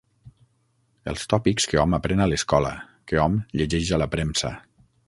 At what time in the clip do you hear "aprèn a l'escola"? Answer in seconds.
1.99-2.73